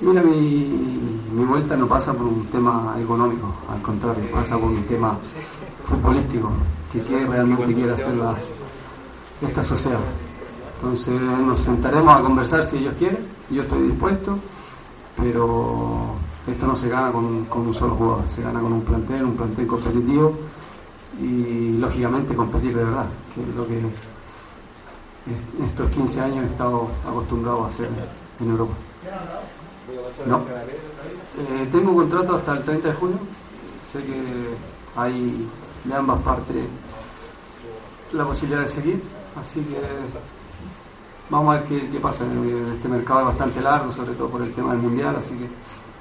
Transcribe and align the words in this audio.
Mira, 0.00 0.22
mi, 0.22 1.20
mi 1.32 1.44
vuelta 1.44 1.76
no 1.76 1.86
pasa 1.86 2.14
por 2.14 2.26
un 2.26 2.46
tema 2.46 2.96
económico, 2.98 3.54
al 3.70 3.82
contrario, 3.82 4.30
pasa 4.32 4.56
por 4.56 4.70
un 4.70 4.82
tema 4.84 5.14
futbolístico, 5.84 6.50
que 6.90 7.02
qué 7.02 7.26
realmente 7.26 7.74
quiere 7.74 7.92
hacer 7.92 8.14
esta 9.42 9.62
sociedad. 9.62 10.00
Entonces 10.76 11.20
nos 11.20 11.60
sentaremos 11.60 12.14
a 12.14 12.22
conversar 12.22 12.64
si 12.64 12.78
ellos 12.78 12.94
quieren, 12.98 13.18
yo 13.50 13.62
estoy 13.62 13.82
dispuesto, 13.88 14.38
pero 15.16 16.14
esto 16.46 16.66
no 16.66 16.74
se 16.74 16.88
gana 16.88 17.12
con, 17.12 17.44
con 17.44 17.66
un 17.66 17.74
solo 17.74 17.94
jugador, 17.94 18.28
se 18.28 18.40
gana 18.40 18.60
con 18.60 18.72
un 18.72 18.80
plantel, 18.80 19.24
un 19.24 19.36
plantel 19.36 19.66
competitivo 19.66 20.32
y 21.20 21.76
lógicamente 21.78 22.34
competir 22.34 22.74
de 22.74 22.84
verdad, 22.84 23.06
que 23.34 23.42
es 23.42 23.54
lo 23.54 23.66
que 23.66 23.82
estos 25.66 25.90
15 25.90 26.20
años 26.22 26.44
he 26.44 26.46
estado 26.46 26.88
acostumbrado 27.06 27.64
a 27.64 27.66
hacer 27.66 27.90
en 28.40 28.50
Europa. 28.50 28.72
No. 30.26 30.38
Eh, 30.38 31.68
tengo 31.72 31.90
un 31.90 31.96
contrato 31.96 32.36
hasta 32.36 32.52
el 32.52 32.64
30 32.64 32.88
de 32.88 32.94
junio. 32.94 33.18
Sé 33.92 34.02
que 34.02 34.20
hay 34.96 35.48
de 35.84 35.94
ambas 35.94 36.22
partes 36.22 36.64
la 38.12 38.24
posibilidad 38.24 38.62
de 38.62 38.68
seguir. 38.68 39.02
Así 39.40 39.60
que 39.60 39.76
vamos 41.28 41.54
a 41.54 41.60
ver 41.60 41.68
qué, 41.68 41.88
qué 41.90 42.00
pasa. 42.00 42.24
Este 42.72 42.88
mercado 42.88 43.20
es 43.20 43.26
bastante 43.26 43.60
largo, 43.60 43.92
sobre 43.92 44.14
todo 44.14 44.28
por 44.28 44.42
el 44.42 44.52
tema 44.52 44.72
del 44.72 44.82
mundial, 44.82 45.16
así 45.16 45.34
que 45.34 45.48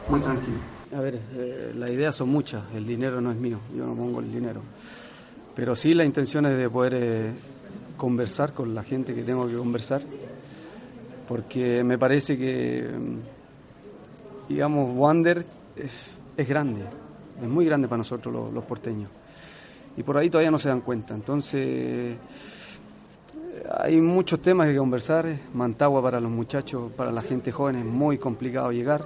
muy 0.09 0.19
tranquilo. 0.19 0.57
A 0.95 1.01
ver, 1.01 1.19
eh, 1.35 1.71
las 1.75 1.91
ideas 1.91 2.15
son 2.15 2.29
muchas. 2.29 2.63
El 2.73 2.85
dinero 2.85 3.21
no 3.21 3.31
es 3.31 3.37
mío, 3.37 3.59
yo 3.75 3.85
no 3.85 3.93
pongo 3.93 4.19
el 4.21 4.31
dinero. 4.31 4.61
Pero 5.55 5.75
sí 5.75 5.93
la 5.93 6.03
intención 6.03 6.45
es 6.45 6.57
de 6.57 6.69
poder 6.69 6.93
eh, 6.95 7.31
conversar 7.95 8.53
con 8.53 8.73
la 8.73 8.83
gente 8.83 9.13
que 9.13 9.23
tengo 9.23 9.47
que 9.47 9.55
conversar, 9.55 10.01
porque 11.27 11.83
me 11.83 11.97
parece 11.99 12.37
que 12.37 12.89
digamos, 14.49 14.91
Wander 14.95 15.45
es, 15.75 16.11
es, 16.35 16.49
grande, 16.49 16.81
es 17.41 17.47
muy 17.47 17.65
grande 17.65 17.87
para 17.87 17.99
nosotros 17.99 18.33
los, 18.33 18.51
los, 18.51 18.65
porteños. 18.65 19.09
Y 19.95 20.03
por 20.03 20.17
ahí 20.17 20.29
todavía 20.29 20.51
no 20.51 20.59
se 20.59 20.69
dan 20.69 20.81
cuenta. 20.81 21.13
Entonces, 21.13 22.17
hay 23.77 24.01
muchos 24.01 24.41
temas 24.41 24.67
que 24.67 24.75
conversar. 24.75 25.27
Mantagua 25.53 26.01
para 26.01 26.19
los 26.19 26.31
muchachos, 26.31 26.91
para 26.91 27.11
la 27.11 27.21
gente 27.21 27.51
joven 27.51 27.75
es 27.77 27.85
muy 27.85 28.17
complicado 28.17 28.71
llegar. 28.71 29.05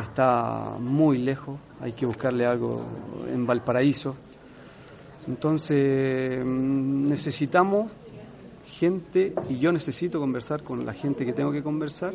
Está 0.00 0.76
muy 0.78 1.18
lejos, 1.18 1.58
hay 1.80 1.92
que 1.92 2.06
buscarle 2.06 2.46
algo 2.46 2.80
en 3.32 3.44
Valparaíso. 3.46 4.14
Entonces, 5.26 6.44
necesitamos 6.44 7.90
gente 8.78 9.34
y 9.50 9.58
yo 9.58 9.72
necesito 9.72 10.20
conversar 10.20 10.62
con 10.62 10.86
la 10.86 10.92
gente 10.92 11.26
que 11.26 11.32
tengo 11.32 11.50
que 11.50 11.62
conversar 11.64 12.14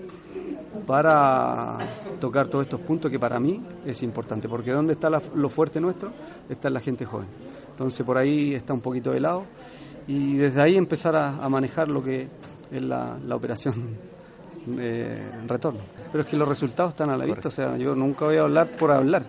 para 0.87 1.77
tocar 2.21 2.47
todos 2.47 2.63
estos 2.63 2.79
puntos 2.79 3.11
que 3.11 3.19
para 3.19 3.37
mí 3.39 3.61
es 3.85 4.01
importante, 4.01 4.47
porque 4.47 4.71
donde 4.71 4.93
está 4.93 5.09
la, 5.09 5.21
lo 5.35 5.49
fuerte 5.49 5.81
nuestro 5.81 6.11
está 6.49 6.69
en 6.69 6.73
la 6.75 6.79
gente 6.79 7.05
joven. 7.05 7.27
Entonces 7.69 8.05
por 8.05 8.17
ahí 8.17 8.53
está 8.53 8.73
un 8.73 8.79
poquito 8.79 9.11
de 9.11 9.19
lado 9.19 9.43
y 10.07 10.37
desde 10.37 10.61
ahí 10.61 10.77
empezar 10.77 11.15
a, 11.17 11.49
manejar 11.49 11.89
lo 11.89 12.01
que 12.01 12.27
es 12.71 12.81
la, 12.81 13.17
operación 13.31 13.97
eh, 14.79 15.21
retorno. 15.45 15.81
Pero 16.11 16.23
es 16.23 16.29
que 16.29 16.37
los 16.37 16.47
resultados 16.47 16.93
están 16.93 17.09
a 17.09 17.17
la 17.17 17.25
vista, 17.25 17.49
o 17.49 17.51
sea, 17.51 17.75
yo 17.75 17.93
nunca 17.93 18.25
voy 18.25 18.37
a 18.37 18.41
hablar 18.41 18.69
por 18.77 18.91
hablar. 18.91 19.25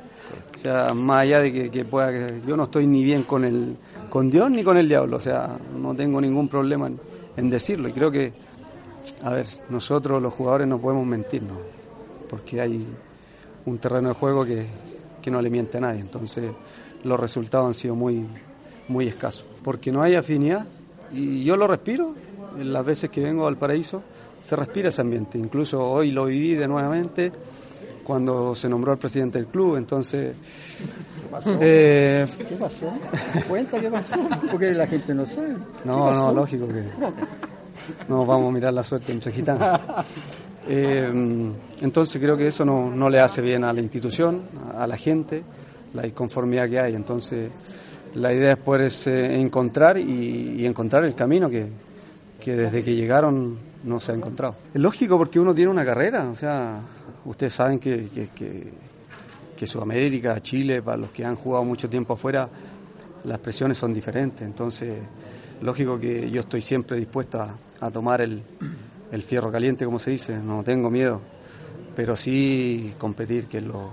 O 0.54 0.59
sea, 0.59 0.94
más 0.94 1.22
allá 1.22 1.41
de 1.41 1.53
que, 1.53 1.70
que 1.70 1.84
pueda, 1.84 2.12
yo 2.47 2.56
no 2.56 2.64
estoy 2.64 2.86
ni 2.86 3.03
bien 3.03 3.25
con 3.25 3.44
el, 3.44 3.76
con 4.09 4.30
Dios 4.30 4.50
ni 4.50 4.62
con 4.62 4.76
el 4.76 4.88
diablo, 4.88 5.16
o 5.16 5.20
sea, 5.20 5.59
no 5.76 5.94
tengo 5.94 6.20
ningún 6.20 6.48
problema 6.48 6.86
en, 6.86 6.98
en 7.37 7.50
decirlo 7.50 7.89
y 7.89 7.93
creo 7.93 8.11
que 8.11 8.33
a 9.22 9.31
ver, 9.31 9.47
nosotros 9.69 10.21
los 10.21 10.33
jugadores 10.33 10.67
no 10.67 10.78
podemos 10.78 11.06
mentirnos, 11.06 11.56
porque 12.28 12.61
hay 12.61 12.87
un 13.67 13.78
terreno 13.78 14.09
de 14.09 14.15
juego 14.15 14.45
que, 14.45 14.67
que, 15.22 15.31
no 15.31 15.41
le 15.41 15.50
miente 15.50 15.78
a 15.78 15.81
nadie. 15.81 16.00
Entonces, 16.00 16.50
los 17.03 17.19
resultados 17.19 17.67
han 17.67 17.75
sido 17.75 17.95
muy, 17.95 18.27
muy 18.89 19.09
escasos. 19.09 19.47
Porque 19.62 19.93
no 19.93 20.03
hay 20.03 20.15
afinidad, 20.15 20.67
y 21.12 21.45
yo 21.45 21.56
lo 21.56 21.67
respiro, 21.67 22.15
las 22.59 22.84
veces 22.84 23.11
que 23.11 23.22
vengo 23.22 23.47
al 23.47 23.56
paraíso, 23.56 24.03
se 24.43 24.56
respira 24.56 24.91
ese 24.91 25.01
ambiente. 25.01 25.39
Incluso 25.39 25.83
hoy 25.83 26.11
lo 26.11 26.27
viví 26.27 26.55
de 26.55 26.69
nuevamente 26.69 27.33
cuando 28.04 28.54
se 28.54 28.69
nombró 28.69 28.92
al 28.92 28.98
presidente 28.98 29.38
del 29.38 29.48
club, 29.48 29.76
entonces... 29.76 30.34
¿Qué 31.22 31.28
pasó? 31.31 31.59
Eh, 31.60 32.26
¿Qué 32.48 32.54
pasó? 32.56 32.92
¿Cuenta 33.48 33.81
qué 33.81 33.91
pasó? 33.91 34.16
Porque 34.50 34.72
la 34.72 34.87
gente 34.87 35.15
no 35.15 35.26
sabe. 35.26 35.56
No, 35.84 36.12
no, 36.12 36.32
lógico 36.32 36.69
que 36.69 36.84
no 38.09 38.25
vamos 38.25 38.50
a 38.50 38.53
mirar 38.53 38.72
la 38.72 38.84
suerte 38.84 39.12
entre 39.12 39.32
gitanos. 39.32 39.81
Eh, 40.66 41.12
entonces 41.82 42.22
creo 42.22 42.38
que 42.38 42.47
eso 42.47 42.65
no, 42.65 42.91
no, 42.91 43.10
le 43.10 43.20
hace 43.20 43.42
bien 43.42 43.65
a 43.65 43.72
la 43.75 43.82
institución, 43.82 44.41
a 44.75 44.86
la 44.86 44.97
gente, 44.97 45.42
la 45.92 46.06
inconformidad 46.06 46.71
que 46.71 46.81
hay. 46.81 46.94
Entonces 46.94 47.50
la 48.15 48.32
idea 48.32 48.53
es 48.53 48.56
poder 48.56 48.91
eh, 49.04 49.38
encontrar 49.38 49.98
y, 49.98 50.54
y, 50.56 50.65
encontrar 50.65 51.04
el 51.04 51.15
camino 51.15 51.50
que, 51.50 51.66
que 52.41 52.56
desde 52.56 52.82
que 52.82 52.94
llegaron 52.94 53.59
no 53.84 54.00
se 54.00 54.12
ha 54.12 54.15
encontrado. 54.15 54.56
Es 54.72 54.81
lógico 54.81 55.17
porque 55.19 55.39
uno 55.39 55.55
tiene 55.55 55.71
una 55.71 55.84
carrera, 55.84 56.28
o 56.28 56.34
sea, 56.34 56.81
ustedes 57.25 57.55
saben 57.55 57.78
que, 57.78 58.09
que, 58.34 59.67
Sudamérica, 59.67 60.39
Chile, 60.43 60.83
para 60.83 60.99
los 60.99 61.11
que 61.11 61.25
han 61.25 61.37
jugado 61.37 61.65
mucho 61.65 61.89
tiempo 61.89 62.12
afuera, 62.12 62.47
las 63.25 63.39
presiones 63.39 63.78
son 63.78 63.95
diferentes. 63.95 64.43
Entonces, 64.43 64.99
lógico 65.62 65.99
que 65.99 66.31
yo 66.31 66.41
estoy 66.43 66.61
siempre 66.61 66.99
dispuesto 66.99 67.41
a, 67.41 67.56
a 67.81 67.91
tomar 67.91 68.21
el, 68.21 68.43
el, 69.11 69.22
fierro 69.22 69.50
caliente, 69.50 69.87
como 69.87 69.99
se 69.99 70.11
dice, 70.11 70.39
no 70.39 70.62
tengo 70.62 70.91
miedo, 70.91 71.19
pero 71.97 72.15
sí 72.15 72.93
competir, 72.99 73.47
que 73.47 73.56
es 73.56 73.65
lo, 73.65 73.89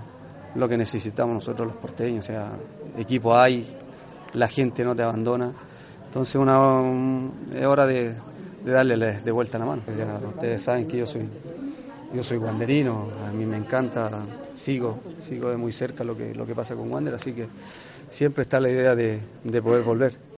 lo 0.56 0.68
que 0.68 0.76
necesitamos 0.76 1.36
nosotros 1.36 1.68
los 1.68 1.76
porteños, 1.76 2.26
o 2.26 2.28
sea, 2.28 2.50
equipo 2.98 3.34
hay, 3.34 3.66
la 4.34 4.48
gente 4.48 4.84
no 4.84 4.94
te 4.94 5.02
abandona, 5.02 5.52
entonces 6.04 6.34
una, 6.34 6.60
un, 6.82 7.46
es 7.50 7.64
hora 7.64 7.86
de, 7.86 8.12
de, 8.64 8.72
darle 8.72 8.96
de 8.96 9.30
vuelta 9.32 9.58
la 9.58 9.66
mano. 9.66 9.82
Sea, 9.94 10.20
ustedes 10.28 10.62
saben 10.62 10.86
que 10.86 10.98
yo 10.98 11.06
soy, 11.06 11.22
yo 12.14 12.22
soy 12.22 12.38
wanderino, 12.38 13.08
a 13.26 13.32
mí 13.32 13.44
me 13.44 13.56
encanta, 13.56 14.10
sigo, 14.54 15.00
sigo 15.18 15.50
de 15.50 15.56
muy 15.56 15.72
cerca 15.72 16.04
lo 16.04 16.16
que, 16.16 16.34
lo 16.34 16.46
que 16.46 16.54
pasa 16.54 16.74
con 16.74 16.90
Wander, 16.90 17.14
así 17.14 17.32
que 17.32 17.46
siempre 18.08 18.42
está 18.42 18.60
la 18.60 18.70
idea 18.70 18.94
de, 18.94 19.20
de 19.44 19.62
poder 19.62 19.82
volver. 19.82 20.16